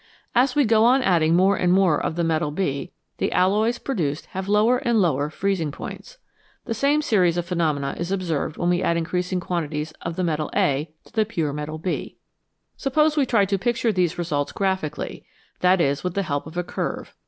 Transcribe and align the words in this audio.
As 0.33 0.55
we 0.55 0.65
go 0.65 0.83
on 0.83 1.03
adding 1.03 1.35
more 1.35 1.55
and 1.55 1.71
more 1.71 1.95
of 2.03 2.15
the 2.15 2.23
metal 2.23 2.49
B, 2.49 2.91
the 3.19 3.31
alloys 3.31 3.77
produced 3.77 4.25
have 4.33 4.47
lower 4.47 4.79
and 4.79 4.99
lower 4.99 5.29
freezing 5.29 5.71
points. 5.71 6.17
The 6.65 6.73
same 6.73 7.03
series 7.03 7.37
of 7.37 7.45
phenomena 7.45 7.93
is 7.99 8.11
observed 8.11 8.57
when 8.57 8.69
we 8.69 8.81
add 8.81 8.97
increasing 8.97 9.39
quantities 9.39 9.91
of 10.01 10.15
the 10.15 10.23
metal 10.23 10.49
A 10.55 10.89
to 11.05 11.13
the 11.13 11.23
pure 11.23 11.53
metal 11.53 11.77
B. 11.77 12.17
Suppose 12.77 13.15
we 13.15 13.27
try 13.27 13.45
to 13.45 13.59
picture 13.59 13.93
these 13.93 14.17
results 14.17 14.51
graphically, 14.53 15.23
that 15.59 15.79
is, 15.79 16.03
with 16.03 16.15
the 16.15 16.23
help 16.23 16.47
of 16.47 16.57
a 16.57 16.63
curve. 16.63 17.13